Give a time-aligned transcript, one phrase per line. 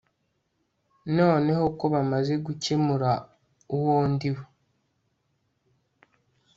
[1.17, 3.11] Noneho ko bamaze gukemura
[3.75, 4.43] uwo ndiwe